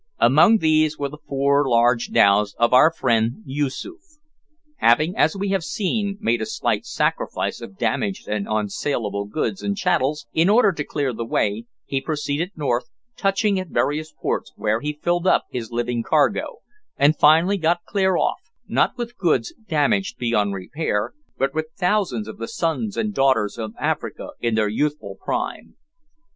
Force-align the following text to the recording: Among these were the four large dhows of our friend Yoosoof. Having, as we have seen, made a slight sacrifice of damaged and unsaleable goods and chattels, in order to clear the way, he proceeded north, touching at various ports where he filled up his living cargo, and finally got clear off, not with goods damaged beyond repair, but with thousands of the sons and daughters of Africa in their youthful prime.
Among 0.17 0.57
these 0.57 0.97
were 0.97 1.09
the 1.09 1.19
four 1.27 1.69
large 1.69 2.07
dhows 2.07 2.55
of 2.57 2.73
our 2.73 2.91
friend 2.91 3.43
Yoosoof. 3.45 4.01
Having, 4.77 5.15
as 5.15 5.35
we 5.37 5.49
have 5.49 5.63
seen, 5.63 6.17
made 6.19 6.41
a 6.41 6.47
slight 6.47 6.87
sacrifice 6.87 7.61
of 7.61 7.77
damaged 7.77 8.27
and 8.27 8.47
unsaleable 8.49 9.25
goods 9.29 9.61
and 9.61 9.77
chattels, 9.77 10.25
in 10.33 10.49
order 10.49 10.71
to 10.71 10.83
clear 10.83 11.13
the 11.13 11.23
way, 11.23 11.67
he 11.85 12.01
proceeded 12.01 12.49
north, 12.55 12.89
touching 13.15 13.59
at 13.59 13.67
various 13.67 14.11
ports 14.11 14.51
where 14.55 14.79
he 14.81 14.93
filled 15.03 15.27
up 15.27 15.45
his 15.51 15.71
living 15.71 16.01
cargo, 16.01 16.61
and 16.97 17.15
finally 17.19 17.57
got 17.57 17.85
clear 17.85 18.17
off, 18.17 18.41
not 18.67 18.97
with 18.97 19.19
goods 19.19 19.53
damaged 19.69 20.17
beyond 20.17 20.55
repair, 20.55 21.13
but 21.37 21.53
with 21.53 21.67
thousands 21.77 22.27
of 22.27 22.39
the 22.39 22.47
sons 22.47 22.97
and 22.97 23.13
daughters 23.13 23.59
of 23.59 23.75
Africa 23.79 24.29
in 24.39 24.55
their 24.55 24.67
youthful 24.67 25.15
prime. 25.23 25.75